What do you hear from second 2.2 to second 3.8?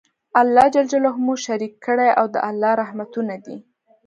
د الله رحمتونه دي